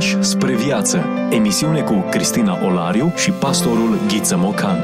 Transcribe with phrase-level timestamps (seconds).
[0.00, 1.04] Pași spre viață.
[1.30, 4.78] Emisiune cu Cristina Olariu și pastorul Ghiță Mocan.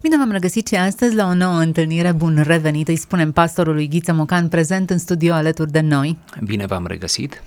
[0.00, 2.12] Bine v-am regăsit și astăzi la o nouă întâlnire.
[2.12, 6.18] Bun revenit, îi spunem pastorului Ghiță Mocan, prezent în studio alături de noi.
[6.44, 7.42] Bine v-am regăsit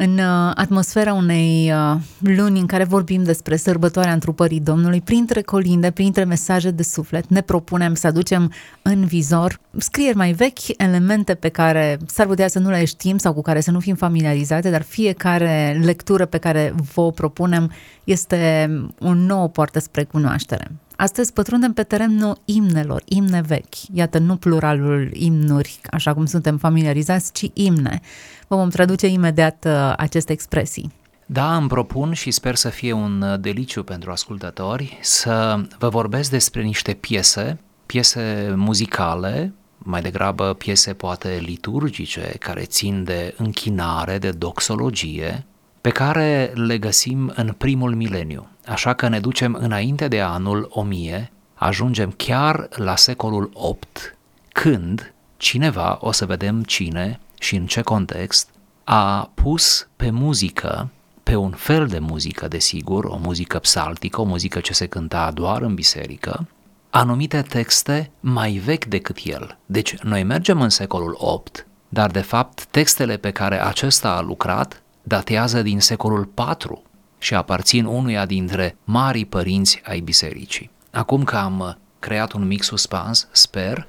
[0.00, 5.90] în uh, atmosfera unei uh, luni în care vorbim despre sărbătoarea întrupării Domnului, printre colinde,
[5.90, 11.48] printre mesaje de suflet, ne propunem să aducem în vizor scrieri mai vechi, elemente pe
[11.48, 14.82] care s-ar putea să nu le știm sau cu care să nu fim familiarizate, dar
[14.82, 17.72] fiecare lectură pe care vă propunem
[18.04, 20.70] este o nouă poartă spre cunoaștere.
[21.00, 23.74] Astăzi pătrundem pe terenul imnelor, imne vechi.
[23.92, 28.00] Iată, nu pluralul imnuri, așa cum suntem familiarizați, ci imne.
[28.48, 30.92] Vă vom traduce imediat uh, aceste expresii.
[31.26, 36.30] Da, îmi propun și sper să fie un uh, deliciu pentru ascultători să vă vorbesc
[36.30, 44.30] despre niște piese, piese muzicale, mai degrabă piese poate liturgice care țin de închinare, de
[44.30, 45.46] doxologie,
[45.80, 48.48] pe care le găsim în primul mileniu.
[48.66, 54.16] Așa că ne ducem înainte de anul 1000, ajungem chiar la secolul 8,
[54.52, 58.48] când cineva, o să vedem cine și în ce context,
[58.84, 60.90] a pus pe muzică,
[61.22, 65.62] pe un fel de muzică, desigur, o muzică psaltică, o muzică ce se cânta doar
[65.62, 66.46] în biserică,
[66.90, 69.58] anumite texte mai vechi decât el.
[69.66, 74.82] Deci noi mergem în secolul 8, dar de fapt textele pe care acesta a lucrat
[75.08, 76.82] datează din secolul 4
[77.18, 80.70] și aparțin unuia dintre marii părinți ai bisericii.
[80.90, 83.86] Acum că am creat un mic suspans, sper,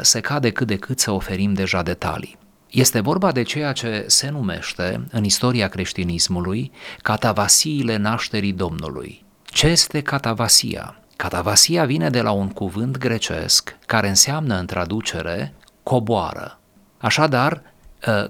[0.00, 2.38] se cade cât de cât să oferim deja detalii.
[2.70, 9.24] Este vorba de ceea ce se numește în istoria creștinismului catavasiile nașterii Domnului.
[9.44, 11.00] Ce este catavasia?
[11.16, 16.58] Catavasia vine de la un cuvânt grecesc care înseamnă în traducere coboară.
[16.98, 17.60] Așadar, ă,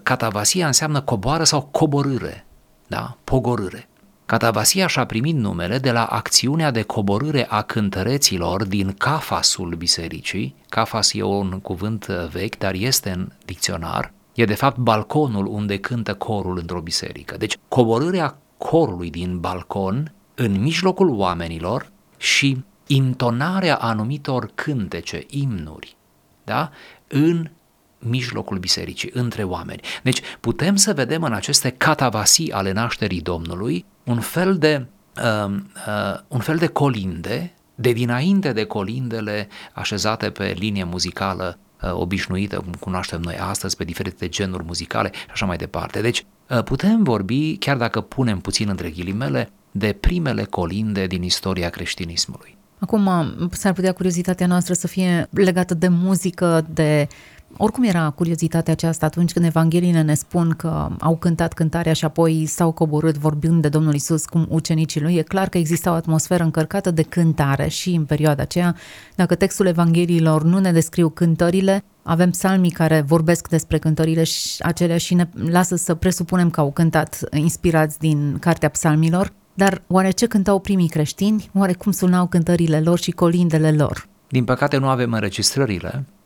[0.03, 2.47] catavasia înseamnă coboară sau coborâre,
[2.87, 3.17] da?
[3.25, 3.89] pogorâre.
[4.27, 10.55] Catavasia și-a primit numele de la acțiunea de coborâre a cântăreților din cafasul bisericii.
[10.69, 16.15] Cafas e un cuvânt vechi, dar este în dicționar e de fapt balconul unde cântă
[16.15, 17.37] corul într-o biserică.
[17.37, 25.97] Deci coborârea corului din balcon în mijlocul oamenilor și intonarea anumitor cântece, imnuri,
[26.45, 26.71] da?
[27.09, 27.51] în
[27.99, 29.81] mijlocul bisericii, între oameni.
[30.03, 34.87] Deci putem să vedem în aceste catavasii ale nașterii Domnului un fel de,
[35.17, 35.55] uh,
[35.87, 42.57] uh, un fel de colinde, de dinainte de colindele așezate pe linie muzicală Uh, obișnuită,
[42.57, 46.01] cum cunoaștem noi astăzi, pe diferite genuri muzicale și așa mai departe.
[46.01, 51.69] Deci uh, putem vorbi, chiar dacă punem puțin între ghilimele, de primele colinde din istoria
[51.69, 52.57] creștinismului.
[52.79, 57.09] Acum, uh, s-ar putea curiozitatea noastră să fie legată de muzică, de
[57.57, 62.47] oricum era curiozitatea aceasta atunci când Evangheliile ne spun că au cântat cântarea și apoi
[62.47, 66.43] s-au coborât vorbind de Domnul Isus cum ucenicii lui, e clar că exista o atmosferă
[66.43, 68.77] încărcată de cântare și în perioada aceea.
[69.15, 74.99] Dacă textul Evangheliilor nu ne descriu cântările, avem psalmii care vorbesc despre cântările și acelea
[74.99, 80.27] și ne lasă să presupunem că au cântat inspirați din Cartea Psalmilor, dar oare ce
[80.27, 81.51] cântau primii creștini?
[81.55, 84.07] Oare cum sunau cântările lor și colindele lor?
[84.29, 86.18] Din păcate nu avem înregistrările, Ehm,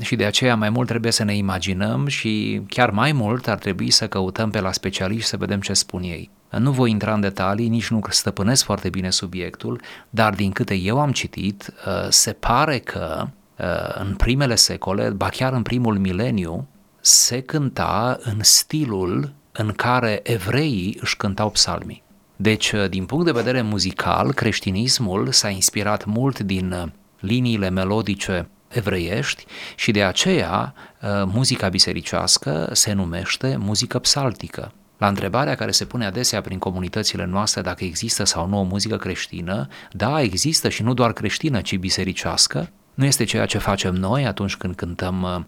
[0.00, 3.90] și de aceea mai mult trebuie să ne imaginăm și chiar mai mult ar trebui
[3.90, 6.30] să căutăm pe la specialiști să vedem ce spun ei.
[6.58, 9.80] Nu voi intra în detalii, nici nu stăpânesc foarte bine subiectul,
[10.10, 15.28] dar din câte eu am citit, eh, se pare că eh, în primele secole, ba
[15.28, 16.66] chiar în primul mileniu,
[17.00, 22.02] se cânta în stilul în care evreii își cântau psalmii.
[22.36, 29.44] Deci, eh, din punct de vedere muzical, creștinismul s-a inspirat mult din liniile melodice evreiești
[29.76, 34.72] și de aceea uh, muzica bisericească se numește muzică psaltică.
[34.98, 38.96] La întrebarea care se pune adesea prin comunitățile noastre dacă există sau nu o muzică
[38.96, 42.70] creștină, da, există și nu doar creștină, ci bisericească.
[42.94, 45.46] Nu este ceea ce facem noi atunci când cântăm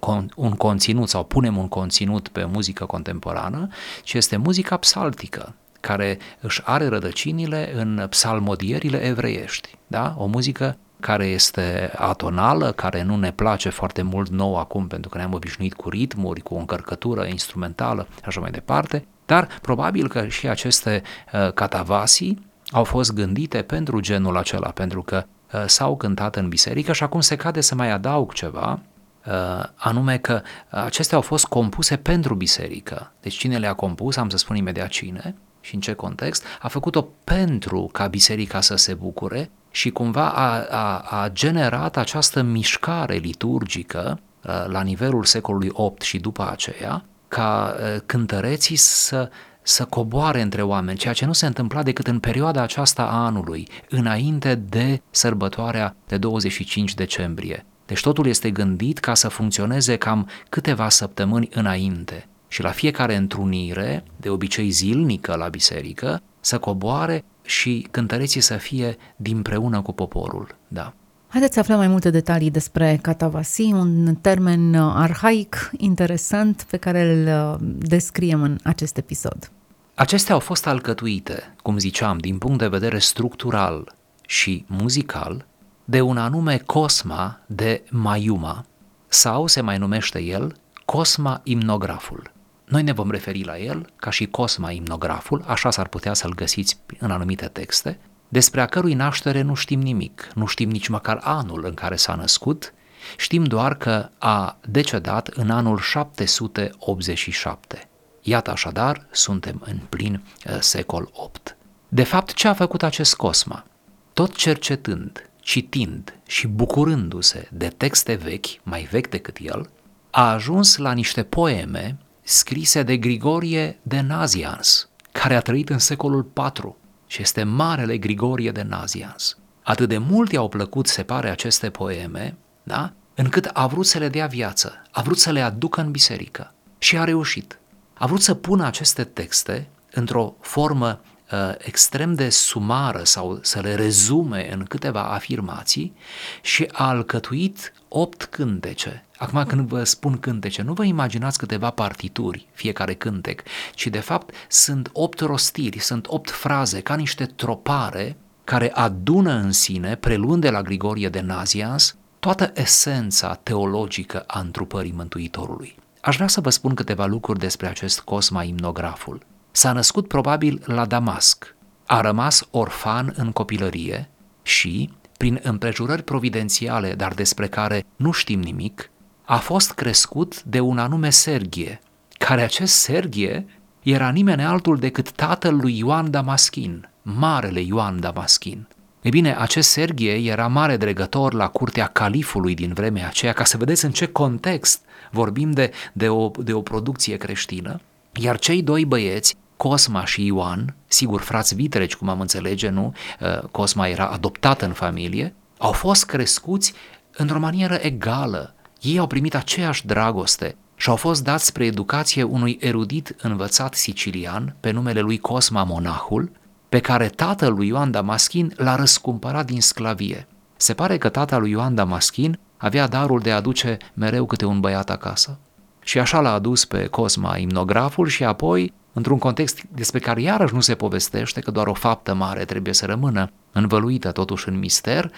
[0.00, 3.68] uh, un conținut sau punem un conținut pe muzică contemporană,
[4.02, 10.14] ci este muzica psaltică, care își are rădăcinile în psalmodierile evreiești, da?
[10.18, 15.18] o muzică care este atonală, care nu ne place foarte mult nou acum pentru că
[15.18, 20.26] ne-am obișnuit cu ritmuri, cu o încărcătură instrumentală și așa mai departe, dar probabil că
[20.26, 21.02] și aceste
[21.32, 26.92] uh, catavasii au fost gândite pentru genul acela, pentru că uh, s-au cântat în biserică
[26.92, 28.80] și acum se cade să mai adaug ceva,
[29.26, 33.12] uh, anume că acestea au fost compuse pentru biserică.
[33.20, 37.08] Deci cine le-a compus, am să spun imediat cine și în ce context, a făcut-o
[37.24, 44.20] pentru ca biserica să se bucure și cumva a, a, a generat această mișcare liturgică
[44.44, 49.30] uh, la nivelul secolului VIII și după aceea, ca uh, cântăreții să
[49.62, 53.68] să coboare între oameni, ceea ce nu se întâmpla decât în perioada aceasta a anului,
[53.88, 57.64] înainte de sărbătoarea de 25 decembrie.
[57.86, 64.04] Deci totul este gândit ca să funcționeze cam câteva săptămâni înainte și la fiecare întrunire,
[64.16, 70.56] de obicei zilnică la biserică, să coboare și cântăreții să fie dinpreună cu poporul.
[70.68, 70.92] Da.
[71.28, 77.26] Haideți să aflăm mai multe detalii despre catavasi, un termen arhaic, interesant, pe care îl
[77.26, 79.50] uh, descriem în acest episod.
[79.94, 83.94] Acestea au fost alcătuite, cum ziceam, din punct de vedere structural
[84.26, 85.46] și muzical,
[85.84, 88.64] de un anume Cosma de Mayuma,
[89.08, 92.30] sau se mai numește el Cosma Imnograful.
[92.70, 96.78] Noi ne vom referi la el ca și Cosma Imnograful, așa s-ar putea să-l găsiți
[96.98, 101.64] în anumite texte, despre a cărui naștere nu știm nimic, nu știm nici măcar anul
[101.64, 102.74] în care s-a născut,
[103.16, 107.88] știm doar că a decedat în anul 787.
[108.22, 111.56] Iată așadar, suntem în plin uh, secol 8.
[111.88, 113.64] De fapt, ce a făcut acest Cosma?
[114.12, 119.70] Tot cercetând, citind și bucurându-se de texte vechi, mai vechi decât el,
[120.10, 121.98] a ajuns la niște poeme
[122.30, 126.74] scrise de Grigorie de Nazians, care a trăit în secolul IV
[127.06, 129.38] și este Marele Grigorie de Nazians.
[129.62, 132.92] Atât de mult i-au plăcut, se pare, aceste poeme, da?
[133.14, 136.98] încât a vrut să le dea viață, a vrut să le aducă în biserică și
[136.98, 137.58] a reușit.
[137.94, 141.09] A vrut să pună aceste texte într-o formă uh,
[141.58, 145.94] extrem de sumară sau să le rezume în câteva afirmații
[146.42, 149.04] și a alcătuit opt cântece.
[149.16, 153.42] Acum când vă spun cântece, nu vă imaginați câteva partituri, fiecare cântec,
[153.74, 159.52] ci de fapt sunt opt rostiri, sunt opt fraze, ca niște tropare care adună în
[159.52, 165.76] sine, preluând de la Grigorie de Nazians, toată esența teologică a întrupării Mântuitorului.
[166.00, 169.28] Aș vrea să vă spun câteva lucruri despre acest Cosma Imnograful.
[169.50, 171.54] S-a născut probabil la Damasc,
[171.86, 174.08] a rămas orfan în copilărie
[174.42, 178.90] și, prin împrejurări providențiale, dar despre care nu știm nimic,
[179.24, 181.80] a fost crescut de un anume Sergie,
[182.18, 183.46] care acest Sergie
[183.82, 188.66] era nimeni altul decât tatăl lui Ioan Damaschin, marele Ioan Damaschin.
[189.02, 193.56] E bine, acest Sergie era mare dregător la curtea califului din vremea aceea, ca să
[193.56, 197.80] vedeți în ce context vorbim de, de, o, de o producție creștină,
[198.12, 202.92] iar cei doi băieți, Cosma și Ioan, sigur frați vitregi, cum am înțelege, nu?
[203.20, 206.72] Uh, Cosma era adoptat în familie, au fost crescuți
[207.16, 208.54] într-o manieră egală.
[208.80, 214.56] Ei au primit aceeași dragoste și au fost dați spre educație unui erudit învățat sicilian
[214.60, 216.30] pe numele lui Cosma Monahul,
[216.68, 220.26] pe care tatăl lui Ioan Damaschin l-a răscumpărat din sclavie.
[220.56, 224.60] Se pare că tatăl lui Ioan Damaschin avea darul de a aduce mereu câte un
[224.60, 225.38] băiat acasă.
[225.82, 230.60] Și așa l-a adus pe Cosma imnograful și apoi, într-un context despre care iarăși nu
[230.60, 235.12] se povestește, că doar o faptă mare trebuie să rămână învăluită totuși în mister,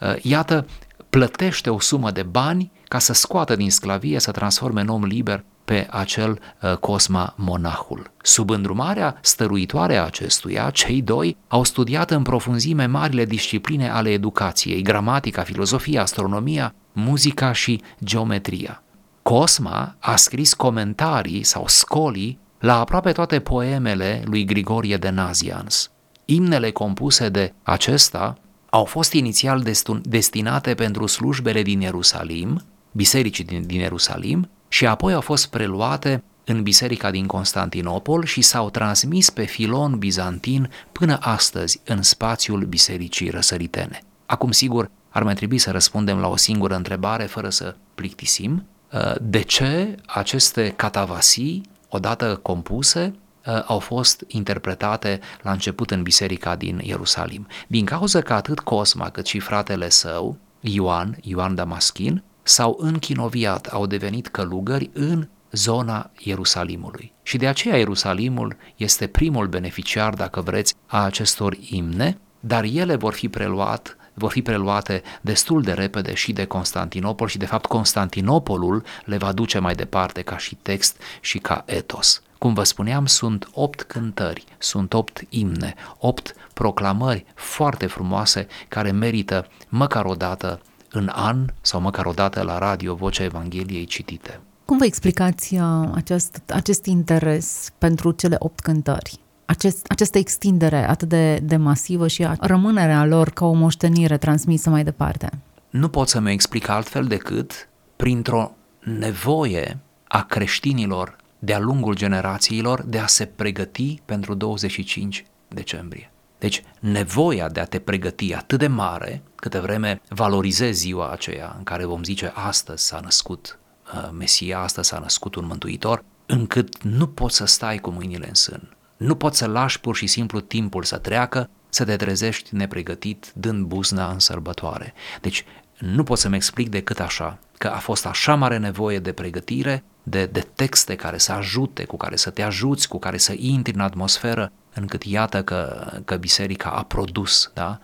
[0.00, 0.66] uh, iată,
[1.10, 5.44] plătește o sumă de bani ca să scoată din sclavie, să transforme în om liber
[5.64, 8.10] pe acel uh, Cosma monahul.
[8.22, 14.82] Sub îndrumarea stăruitoare a acestuia, cei doi au studiat în profunzime marile discipline ale educației,
[14.82, 18.82] gramatica, filozofia, astronomia, muzica și geometria.
[19.22, 25.90] Cosma a scris comentarii sau scolii la aproape toate poemele lui Grigorie de Nazians.
[26.24, 28.38] Imnele compuse de acesta
[28.70, 29.62] au fost inițial
[30.02, 36.62] destinate pentru slujbele din Ierusalim, bisericii din, din Ierusalim, și apoi au fost preluate în
[36.62, 44.00] biserica din Constantinopol și s-au transmis pe filon bizantin până astăzi în spațiul bisericii răsăritene.
[44.26, 48.66] Acum, sigur, ar mai trebui să răspundem la o singură întrebare fără să plictisim.
[48.92, 53.14] Uh, de ce aceste catavasii, odată compuse,
[53.46, 57.46] uh, au fost interpretate la început în biserica din Ierusalim?
[57.66, 63.86] Din cauza că atât Cosma cât și fratele său, Ioan, Ioan Damaschin, s-au închinoviat, au
[63.86, 67.12] devenit călugări în zona Ierusalimului.
[67.22, 73.12] Și de aceea Ierusalimul este primul beneficiar, dacă vreți, a acestor imne, dar ele vor
[73.12, 78.82] fi preluat vor fi preluate destul de repede și de Constantinopol și de fapt Constantinopolul
[79.04, 82.22] le va duce mai departe ca și text și ca etos.
[82.38, 89.46] Cum vă spuneam, sunt opt cântări, sunt opt imne, opt proclamări foarte frumoase care merită
[89.68, 90.60] măcar o dată
[90.90, 94.40] în an sau măcar o dată la radio Vocea Evangheliei citite.
[94.64, 99.20] Cum vă explicați uh, acest, acest interes pentru cele opt cântări?
[99.50, 104.70] Acest, această extindere atât de, de masivă și a rămânerea lor ca o moștenire transmisă
[104.70, 105.30] mai departe?
[105.70, 109.78] Nu pot să mi explic altfel decât printr-o nevoie
[110.08, 116.10] a creștinilor de-a lungul generațiilor de a se pregăti pentru 25 decembrie.
[116.38, 121.64] Deci nevoia de a te pregăti atât de mare, câte vreme valorizezi ziua aceea în
[121.64, 123.58] care vom zice astăzi s-a născut
[123.94, 128.34] uh, Mesia, astăzi s-a născut un mântuitor, încât nu poți să stai cu mâinile în
[128.34, 128.76] sân.
[128.98, 133.64] Nu poți să lași pur și simplu timpul să treacă, să te trezești nepregătit, dând
[133.64, 134.94] buzna în sărbătoare.
[135.20, 135.44] Deci
[135.78, 140.26] nu pot să-mi explic decât așa, că a fost așa mare nevoie de pregătire, de,
[140.26, 143.80] de texte care să ajute, cu care să te ajuți, cu care să intri în
[143.80, 147.78] atmosferă, încât iată că, că biserica a produs, da?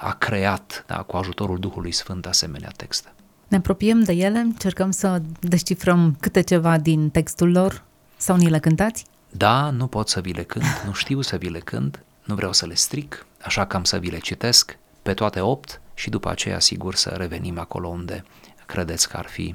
[0.00, 0.96] a creat da?
[0.96, 3.12] cu ajutorul Duhului Sfânt asemenea texte.
[3.48, 7.84] Ne apropiem de ele, încercăm să descifrăm câte ceva din textul lor
[8.16, 9.04] sau ni le cântați?
[9.36, 12.52] Da, nu pot să vi le cânt, nu știu să vi le cânt, nu vreau
[12.52, 16.30] să le stric, așa că am să vi le citesc pe toate opt și după
[16.30, 18.24] aceea sigur să revenim acolo unde
[18.66, 19.54] credeți că ar fi,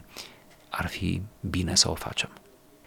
[0.70, 2.30] ar fi bine să o facem.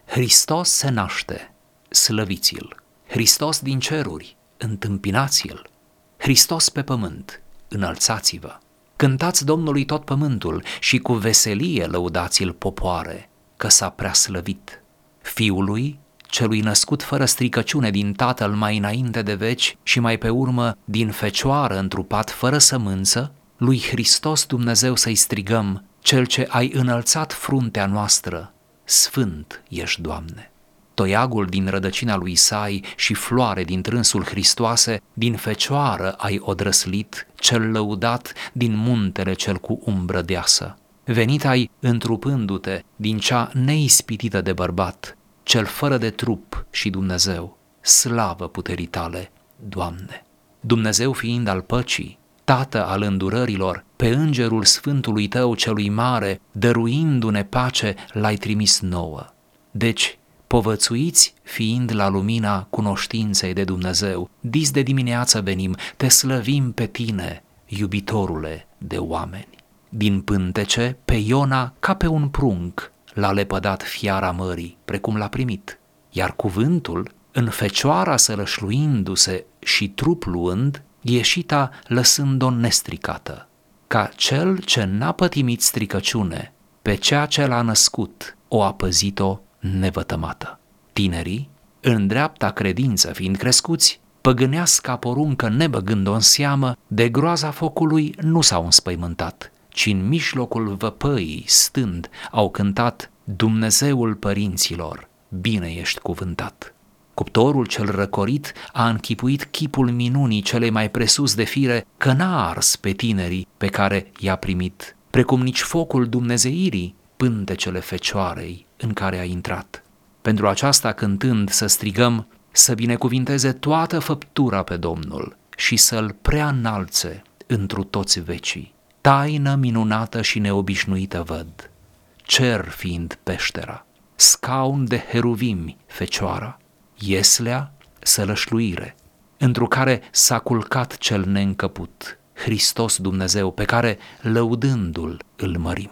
[0.06, 1.54] Hristos se naște,
[1.88, 2.82] slăviți-l!
[3.08, 5.70] Hristos din ceruri, întâmpinați-l!
[6.16, 8.58] Hristos pe pământ, înălțați-vă!
[8.96, 14.82] Cântați Domnului tot pământul și cu veselie lăudați-l popoare, că s-a prea slăvit.
[15.20, 16.00] Fiului,
[16.32, 21.10] celui născut fără stricăciune din tatăl mai înainte de veci și mai pe urmă din
[21.10, 28.54] fecioară întrupat fără sămânță, lui Hristos Dumnezeu să-i strigăm, cel ce ai înălțat fruntea noastră,
[28.84, 30.52] Sfânt ești, Doamne.
[30.94, 37.70] Toiagul din rădăcina lui Isai și floare din trânsul Hristoase, din fecioară ai odrăslit, cel
[37.70, 40.76] lăudat din muntele cel cu umbră deasă.
[41.04, 48.48] Venit ai întrupându-te din cea neispitită de bărbat, cel fără de trup și Dumnezeu, slavă
[48.48, 49.30] puterii tale,
[49.68, 50.24] Doamne.
[50.60, 57.94] Dumnezeu fiind al păcii, Tată al îndurărilor, pe îngerul Sfântului Tău celui mare, dăruindu-ne pace,
[58.12, 59.26] l-ai trimis nouă.
[59.70, 66.86] Deci, povățuiți fiind la lumina cunoștinței de Dumnezeu, dis de dimineață venim, te slăvim pe
[66.86, 69.48] tine, iubitorule de oameni.
[69.88, 75.78] Din pântece, pe Iona ca pe un prunc, l-a lepădat fiara mării, precum l-a primit,
[76.10, 83.48] iar cuvântul, în fecioara sălășluindu-se și trup luând, ieșita lăsând-o nestricată,
[83.86, 86.52] ca cel ce n-a pătimit stricăciune,
[86.82, 90.58] pe ceea ce l-a născut, o a păzit-o nevătămată.
[90.92, 91.50] Tinerii,
[91.80, 98.64] în dreapta credință fiind crescuți, păgânească poruncă nebăgând-o în seamă, de groaza focului nu s-au
[98.64, 106.74] înspăimântat, ci în mijlocul văpăii, stând, au cântat Dumnezeul părinților, bine ești cuvântat.
[107.14, 112.76] Cuptorul cel răcorit a închipuit chipul minunii celei mai presus de fire că n-a ars
[112.76, 119.24] pe tinerii pe care i-a primit, precum nici focul dumnezeirii pântecele fecioarei în care a
[119.24, 119.82] intrat.
[120.22, 127.22] Pentru aceasta cântând să strigăm să binecuvinteze toată făptura pe Domnul și să-l prea înalțe
[127.46, 128.74] întru toți vecii.
[129.02, 131.70] Taină minunată și neobișnuită văd,
[132.16, 136.58] cer fiind peștera, scaun de heruvimi fecioara,
[136.98, 138.94] ieslea sălășluire,
[139.38, 145.90] întru care s-a culcat cel neîncăput, Hristos Dumnezeu, pe care, lăudându-l, îl mărim.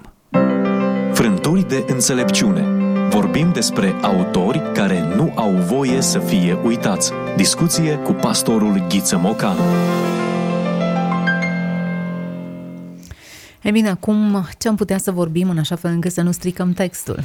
[1.12, 2.62] Frânturi de înțelepciune.
[3.08, 7.12] Vorbim despre autori care nu au voie să fie uitați.
[7.36, 9.62] Discuție cu pastorul Ghiță Mocanu.
[13.62, 16.72] E bine, acum ce am putea să vorbim în așa fel încât să nu stricăm
[16.72, 17.24] textul?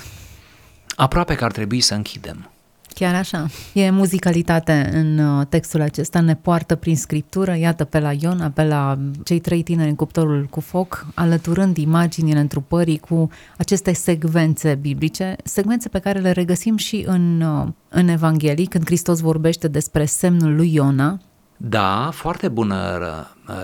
[0.95, 2.49] Aproape că ar trebui să închidem.
[2.95, 3.47] Chiar așa.
[3.73, 8.63] E muzicalitate în uh, textul acesta, ne poartă prin scriptură, iată pe la Iona, pe
[8.63, 15.35] la cei trei tineri în cuptorul cu foc, alăturând imaginile întrupării cu aceste secvențe biblice,
[15.43, 20.55] secvențe pe care le regăsim și în, uh, în Evanghelii, când Hristos vorbește despre semnul
[20.55, 21.19] lui Iona,
[21.57, 22.99] da, foarte bună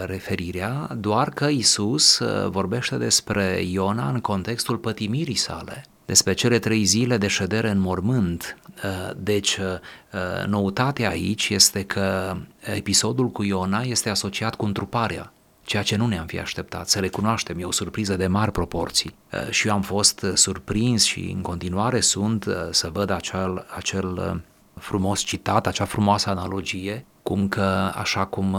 [0.05, 6.83] referirea, doar că Isus uh, vorbește despre Iona în contextul pătimirii sale despre cele trei
[6.83, 8.57] zile de ședere în mormânt.
[8.83, 15.33] Uh, deci, uh, noutatea aici este că episodul cu Iona este asociat cu întruparea,
[15.63, 16.89] ceea ce nu ne-am fi așteptat.
[16.89, 19.15] Să recunoaștem, e o surpriză de mari proporții.
[19.33, 24.41] Uh, și eu am fost surprins și în continuare sunt să văd acel, acel
[24.79, 28.57] frumos citat, acea frumoasă analogie, cum că așa cum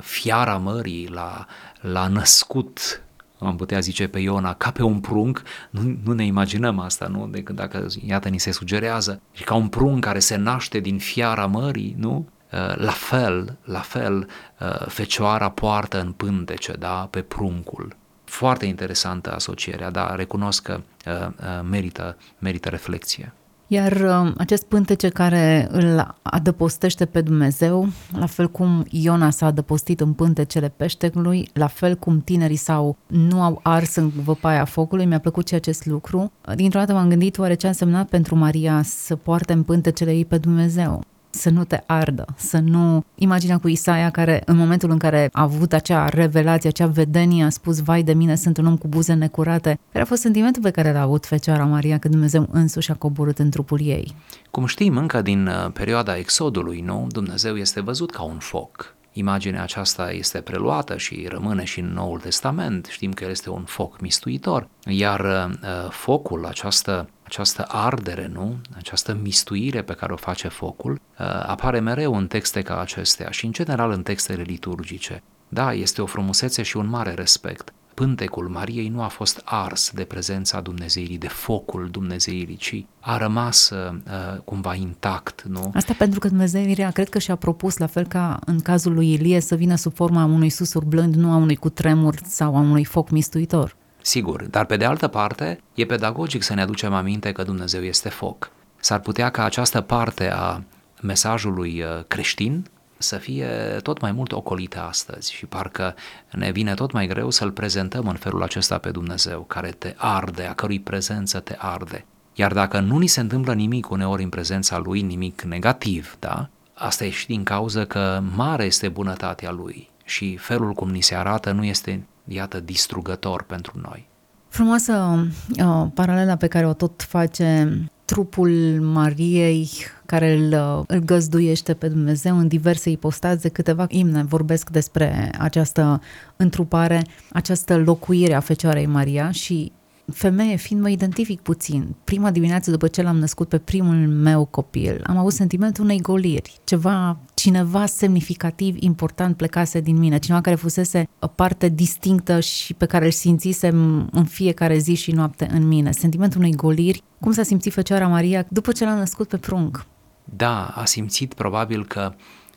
[0.00, 1.46] fiara mării l-a,
[1.80, 3.00] l-a născut
[3.38, 7.26] am putea zice pe Iona, ca pe un prunc, nu, nu ne imaginăm asta, nu?
[7.26, 11.46] Decât dacă, iată, ni se sugerează, și ca un prunc care se naște din fiara
[11.46, 12.28] mării, nu?
[12.52, 14.28] Uh, la fel, la fel,
[14.60, 17.96] uh, fecioara poartă în pântece, da, pe pruncul.
[18.24, 23.32] Foarte interesantă asocierea, dar recunosc că uh, merită, merită reflexie.
[23.68, 30.00] Iar uh, acest pântece care îl adăpostește pe Dumnezeu, la fel cum Iona s-a adăpostit
[30.00, 35.20] în pântecele peștelui, la fel cum tinerii sau nu au ars în văpaia focului, mi-a
[35.20, 36.32] plăcut și acest lucru.
[36.54, 40.24] Dintr-o dată m-am gândit oare ce a însemnat pentru Maria să poarte în pântecele ei
[40.24, 41.04] pe Dumnezeu
[41.36, 43.04] să nu te ardă, să nu...
[43.14, 47.48] Imaginea cu Isaia care în momentul în care a avut acea revelație, acea vedenie, a
[47.48, 50.70] spus, vai de mine, sunt un om cu buze necurate, care a fost sentimentul pe
[50.70, 54.14] care l-a avut Fecioara Maria când Dumnezeu însuși a coborât în trupul ei.
[54.50, 57.06] Cum știm încă din uh, perioada Exodului, nu?
[57.10, 58.94] Dumnezeu este văzut ca un foc.
[59.12, 62.86] Imaginea aceasta este preluată și rămâne și în Noul Testament.
[62.86, 64.68] Știm că el este un foc mistuitor.
[64.86, 68.56] Iar uh, focul, această această ardere, nu?
[68.76, 73.44] Această mistuire pe care o face focul, uh, apare mereu în texte ca acestea și
[73.44, 75.22] în general în textele liturgice.
[75.48, 77.72] Da, este o frumusețe și un mare respect.
[77.94, 83.70] Pântecul Mariei nu a fost ars de prezența Dumnezeirii, de focul Dumnezeirii, ci a rămas
[83.70, 85.70] uh, cumva intact, nu?
[85.74, 89.40] Asta pentru că Dumnezeirea cred că și-a propus, la fel ca în cazul lui Ilie,
[89.40, 93.10] să vină sub forma unui susur blând, nu a unui cutremur sau a unui foc
[93.10, 93.76] mistuitor.
[94.06, 98.08] Sigur, dar pe de altă parte, e pedagogic să ne aducem aminte că Dumnezeu este
[98.08, 98.50] foc.
[98.80, 100.62] S-ar putea ca această parte a
[101.02, 102.66] mesajului uh, creștin
[102.98, 103.46] să fie
[103.82, 105.94] tot mai mult ocolită astăzi și parcă
[106.30, 110.44] ne vine tot mai greu să-L prezentăm în felul acesta pe Dumnezeu, care te arde,
[110.44, 112.04] a cărui prezență te arde.
[112.34, 116.48] Iar dacă nu ni se întâmplă nimic uneori în prezența Lui, nimic negativ, da?
[116.74, 121.14] Asta e și din cauza că mare este bunătatea Lui și felul cum ni se
[121.14, 124.08] arată nu este iată, distrugător pentru noi.
[124.48, 125.26] Frumoasă
[125.58, 129.68] uh, paralela pe care o tot face trupul Mariei
[130.06, 136.00] care îl, uh, îl găzduiește pe Dumnezeu în diverse ipostaze, câteva imne vorbesc despre această
[136.36, 139.72] întrupare, această locuire a Fecioarei Maria și
[140.12, 141.94] femeie fiind mă identific puțin.
[142.04, 146.58] Prima dimineață după ce l-am născut pe primul meu copil, am avut sentimentul unei goliri,
[146.64, 152.86] ceva, cineva semnificativ, important plecase din mine, cineva care fusese o parte distinctă și pe
[152.86, 155.92] care îl simțisem în fiecare zi și noapte în mine.
[155.92, 159.86] Sentimentul unei goliri, cum s-a simțit Fecioara Maria după ce l-a născut pe prunc?
[160.24, 162.14] Da, a simțit probabil că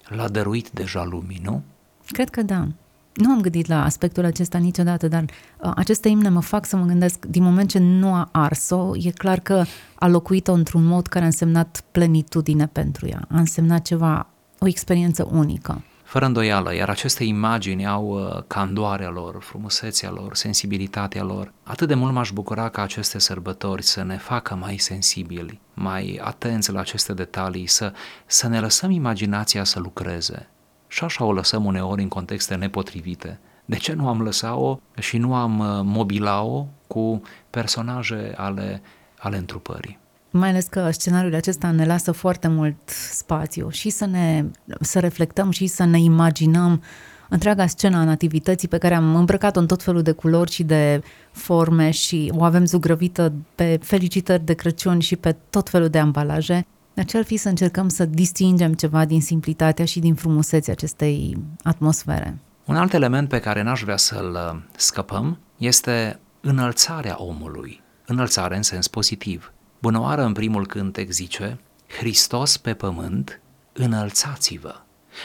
[0.07, 1.61] l-a dăruit deja lumii, nu?
[2.07, 2.67] Cred că da.
[3.13, 6.85] Nu am gândit la aspectul acesta niciodată, dar uh, aceste imne mă fac să mă
[6.85, 9.63] gândesc, din moment ce nu a ars-o, e clar că
[9.95, 14.27] a locuit-o într-un mod care a însemnat plenitudine pentru ea, a însemnat ceva,
[14.59, 15.81] o experiență unică.
[16.03, 21.53] Fără îndoială, iar aceste imagini au uh, candoarea lor, frumusețea lor, sensibilitatea lor.
[21.63, 26.71] Atât de mult m-aș bucura ca aceste sărbători să ne facă mai sensibili, mai atenți
[26.71, 27.93] la aceste detalii, să,
[28.25, 30.49] să ne lăsăm imaginația să lucreze,
[30.91, 33.39] și așa o lăsăm uneori în contexte nepotrivite.
[33.65, 38.81] De ce nu am lăsat-o și nu am uh, mobila-o cu personaje ale,
[39.17, 39.99] ale întrupării?
[40.31, 42.75] Mai ales că scenariul acesta ne lasă foarte mult
[43.11, 44.45] spațiu și să ne
[44.81, 46.81] să reflectăm și să ne imaginăm
[47.29, 51.01] întreaga scena a nativității pe care am îmbrăcat-o în tot felul de culori și de
[51.31, 56.65] forme și o avem zugrăvită pe felicitări de Crăciun și pe tot felul de ambalaje
[56.99, 61.37] dar ce ar fi să încercăm să distingem ceva din simplitatea și din frumusețea acestei
[61.63, 62.37] atmosfere?
[62.65, 67.81] Un alt element pe care n-aș vrea să-l uh, scăpăm este înălțarea omului.
[68.05, 69.53] Înălțare în sens pozitiv.
[69.81, 73.41] Bunăoară în primul cântec zice, Hristos pe pământ,
[73.73, 74.75] înălțați-vă.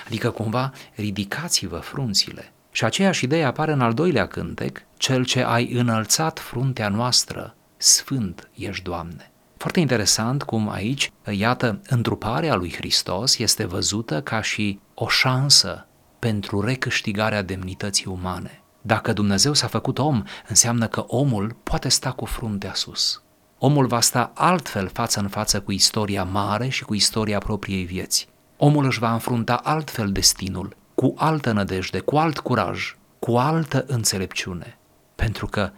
[0.06, 2.52] Adică cumva ridicați-vă frunțile.
[2.70, 8.50] Și aceeași idee apare în al doilea cântec, cel ce ai înălțat fruntea noastră, sfânt
[8.54, 9.28] ești, Doamne.
[9.64, 15.86] Foarte interesant cum aici, iată, întruparea lui Hristos este văzută ca și o șansă
[16.18, 18.62] pentru recâștigarea demnității umane.
[18.82, 23.22] Dacă Dumnezeu s-a făcut om, înseamnă că omul poate sta cu fruntea sus.
[23.58, 28.28] Omul va sta altfel față în față cu istoria mare și cu istoria propriei vieți.
[28.56, 34.78] Omul își va înfrunta altfel destinul, cu altă nădejde, cu alt curaj, cu altă înțelepciune,
[35.14, 35.70] pentru că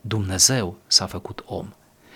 [0.00, 1.68] Dumnezeu s-a făcut om.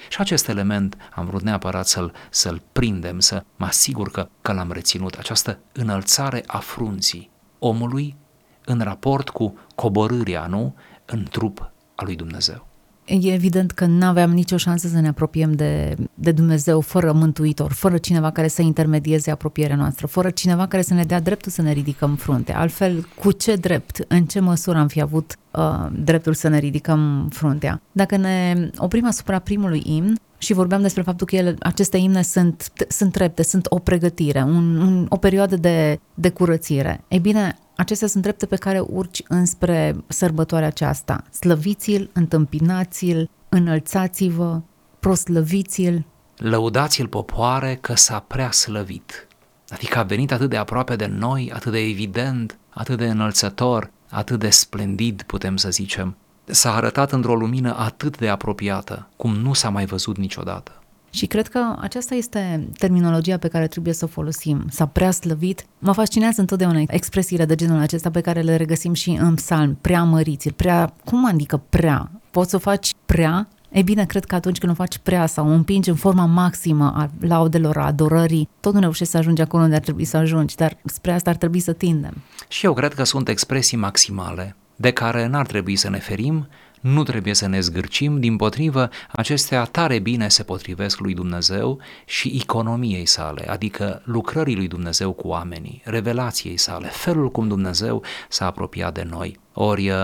[0.09, 4.73] Și acest element am vrut neapărat să-l, să-l prindem, să mă asigur că, că l-am
[4.73, 8.17] reținut, această înălțare a frunții omului
[8.65, 12.70] în raport cu coborârea, nu, în trup al lui Dumnezeu.
[13.11, 17.73] E evident că nu aveam nicio șansă să ne apropiem de, de Dumnezeu fără mântuitor,
[17.73, 21.63] fără cineva care să intermedieze apropierea noastră, fără cineva care să ne dea dreptul să
[21.63, 22.53] ne ridicăm frunte.
[22.53, 27.29] Altfel, cu ce drept, în ce măsură am fi avut uh, dreptul să ne ridicăm
[27.33, 27.83] fruntea?
[27.93, 32.73] Dacă ne oprim asupra primului imn, și vorbeam despre faptul că ele, aceste imne sunt,
[32.89, 37.05] sunt trepte, sunt o pregătire, un, un, o perioadă de, de curățire.
[37.09, 41.25] Ei bine, Acestea sunt drepte pe care urci înspre sărbătoarea aceasta.
[41.31, 44.61] Slăviți-l, întâmpinați-l, înălțați-vă,
[44.99, 46.05] proslăviți-l.
[46.37, 49.27] lăudați-l popoare că s-a prea slăvit.
[49.69, 54.39] Adică a venit atât de aproape de noi, atât de evident, atât de înălțător, atât
[54.39, 56.17] de splendid, putem să zicem.
[56.45, 60.80] S-a arătat într-o lumină atât de apropiată, cum nu s-a mai văzut niciodată.
[61.11, 64.65] Și cred că aceasta este terminologia pe care trebuie să o folosim.
[64.71, 65.65] S-a prea slăvit.
[65.79, 69.79] Mă fascinează întotdeauna expresiile de genul acesta pe care le regăsim și în psalm.
[69.81, 70.95] Prea măriți, prea...
[71.05, 72.11] Cum adică prea?
[72.31, 73.49] Poți să o faci prea?
[73.71, 76.93] E bine, cred că atunci când o faci prea sau o împingi în forma maximă
[76.97, 80.55] a laudelor, a adorării, tot nu reușești să ajungi acolo unde ar trebui să ajungi,
[80.55, 82.15] dar spre asta ar trebui să tindem.
[82.49, 86.49] Și eu cred că sunt expresii maximale de care n-ar trebui să ne ferim,
[86.81, 92.39] nu trebuie să ne zgârcim, din potrivă, acestea tare bine se potrivesc lui Dumnezeu și
[92.43, 98.95] economiei sale, adică lucrării lui Dumnezeu cu oamenii, revelației sale, felul cum Dumnezeu s-a apropiat
[98.95, 99.39] de noi.
[99.53, 99.97] Ori uh,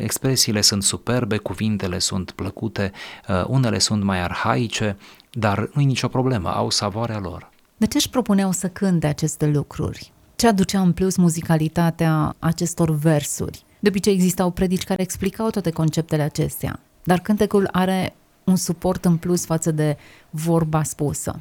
[0.00, 2.92] expresiile sunt superbe, cuvintele sunt plăcute,
[3.28, 4.96] uh, unele sunt mai arhaice,
[5.30, 7.50] dar nu e nicio problemă, au savoarea lor.
[7.76, 10.12] De ce își propuneau să cânte aceste lucruri?
[10.36, 13.64] Ce aducea în plus muzicalitatea acestor versuri?
[13.82, 18.14] De obicei existau predici care explicau toate conceptele acestea, dar cântecul are
[18.44, 19.96] un suport în plus față de
[20.30, 21.38] vorba spusă.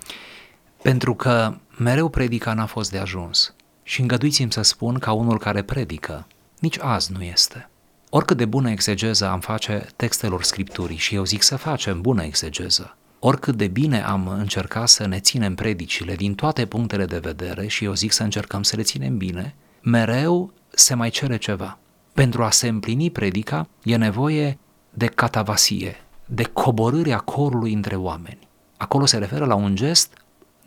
[0.82, 3.54] Pentru că mereu predica n-a fost de ajuns.
[3.84, 6.28] Și îngăduiți-mi să spun ca unul care predică,
[6.60, 7.70] nici azi nu este.
[8.10, 12.96] Oricât de bună exegeză am face textelor scripturii și eu zic să facem bună exegeză,
[13.20, 17.84] oricât de bine am încercat să ne ținem predicile din toate punctele de vedere și
[17.84, 21.78] eu zic să încercăm să le ținem bine, mereu se mai cere ceva.
[22.14, 24.58] Pentru a se împlini predica e nevoie
[24.90, 25.96] de catavasie,
[26.26, 28.48] de coborârea corului între oameni.
[28.78, 30.14] Acolo se referă la un gest,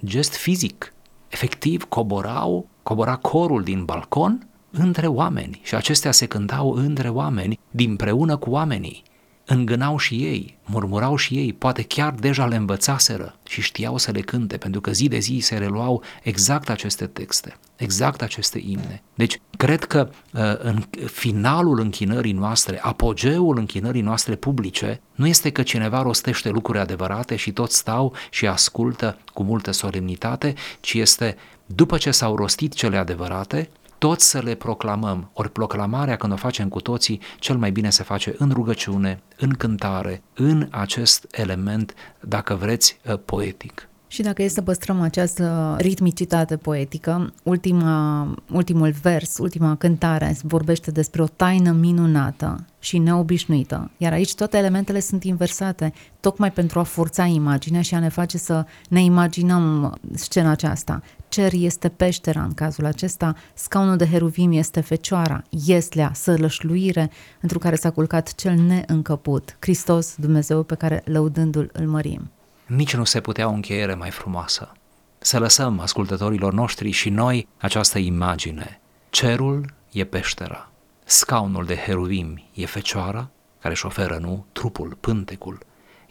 [0.05, 0.93] gest fizic.
[1.29, 8.37] Efectiv, coborau, cobora corul din balcon între oameni și acestea se cântau între oameni, dinpreună
[8.37, 9.03] cu oamenii
[9.45, 14.21] îngânau și ei, murmurau și ei, poate chiar deja le învățaseră și știau să le
[14.21, 19.03] cânte, pentru că zi de zi se reluau exact aceste texte, exact aceste imne.
[19.15, 25.63] Deci, cred că uh, în finalul închinării noastre, apogeul închinării noastre publice, nu este că
[25.63, 31.97] cineva rostește lucruri adevărate și toți stau și ascultă cu multă solemnitate, ci este după
[31.97, 35.31] ce s-au rostit cele adevărate, toți să le proclamăm.
[35.33, 39.51] Ori proclamarea, când o facem cu toții, cel mai bine se face în rugăciune, în
[39.51, 43.89] cântare, în acest element, dacă vreți, uh, poetic.
[44.15, 51.23] Și dacă e să păstrăm această ritmicitate poetică, ultima, ultimul vers, ultima cântare vorbește despre
[51.23, 57.25] o taină minunată și neobișnuită, iar aici toate elementele sunt inversate, tocmai pentru a forța
[57.25, 61.03] imaginea și a ne face să ne imaginăm scena aceasta.
[61.29, 67.77] Cer este peștera în cazul acesta, scaunul de heruvim este fecioara, ieslea, sălășluire, într care
[67.77, 72.31] s-a culcat cel neîncăput, Hristos, Dumnezeu pe care lăudându-l îl mărim
[72.67, 74.73] nici nu se putea o încheiere mai frumoasă.
[75.19, 78.81] Să lăsăm ascultătorilor noștri și noi această imagine.
[79.11, 80.71] Cerul e peștera,
[81.05, 83.29] scaunul de heruvim e fecioara,
[83.61, 85.59] care își oferă, nu, trupul, pântecul,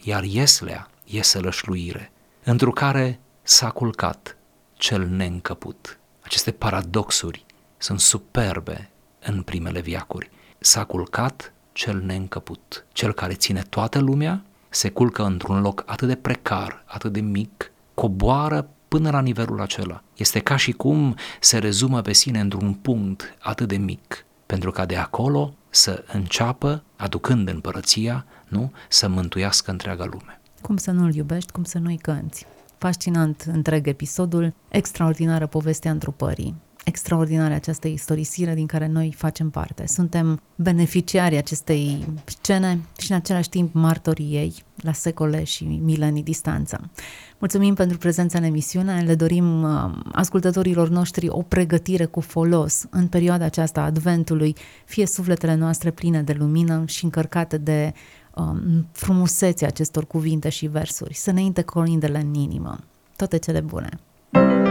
[0.03, 2.11] iar ieslea e sălășluire,
[2.43, 4.37] întru care s-a culcat
[4.73, 5.99] cel neîncăput.
[6.21, 7.45] Aceste paradoxuri
[7.77, 8.89] sunt superbe
[9.19, 10.29] în primele viacuri.
[10.59, 16.15] S-a culcat cel neîncăput, cel care ține toată lumea se culcă într-un loc atât de
[16.15, 20.03] precar, atât de mic, coboară până la nivelul acela.
[20.15, 24.85] Este ca și cum se rezumă pe sine într-un punct atât de mic, pentru ca
[24.85, 30.41] de acolo să înceapă, aducând împărăția, nu, să mântuiască întreaga lume.
[30.61, 32.45] Cum să nu-l iubești, cum să nu-i cânti.
[32.77, 39.87] Fascinant întreg episodul, extraordinară povestea întrupării extraordinare această istorisire din care noi facem parte.
[39.87, 46.89] Suntem beneficiarii acestei scene și în același timp martorii ei la secole și milenii distanță.
[47.37, 53.07] Mulțumim pentru prezența în emisiune, le dorim uh, ascultătorilor noștri o pregătire cu folos în
[53.07, 57.93] perioada aceasta a adventului, fie sufletele noastre pline de lumină și încărcate de
[58.35, 62.79] um, frumusețea acestor cuvinte și versuri, să ne inte colindele în inimă.
[63.15, 63.89] Toate cele bune!